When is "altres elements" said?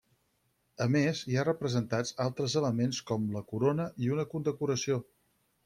2.25-3.03